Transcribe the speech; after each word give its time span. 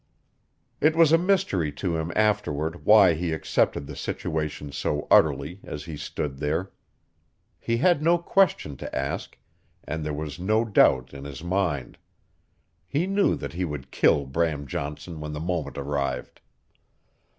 It 0.79 0.95
was 0.95 1.11
a 1.11 1.17
mystery 1.19 1.71
to 1.73 1.95
him 1.97 2.11
afterward 2.15 2.85
why 2.85 3.13
he 3.13 3.31
accepted 3.33 3.85
the 3.85 3.95
situation 3.95 4.71
so 4.71 5.05
utterly 5.11 5.59
as 5.63 5.83
he 5.85 5.95
stood 5.95 6.39
there. 6.39 6.71
He 7.59 7.77
had 7.77 8.01
no 8.01 8.17
question 8.17 8.75
to 8.77 8.95
ask, 8.95 9.37
and 9.83 10.03
there 10.03 10.11
was 10.11 10.39
no 10.39 10.65
doubt 10.65 11.13
in 11.13 11.23
his 11.25 11.43
mind. 11.43 11.99
He 12.87 13.05
knew 13.05 13.35
that 13.35 13.53
he 13.53 13.63
would 13.63 13.91
kill 13.91 14.25
Bram 14.25 14.65
Johnson 14.65 15.19
when 15.19 15.33
the 15.33 15.39
moment 15.39 15.77
arrived. 15.77 16.41